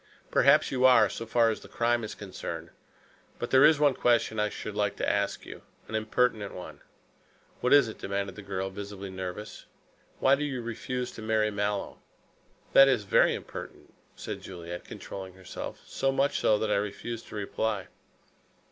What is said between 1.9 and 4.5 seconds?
is concerned. But there is one question I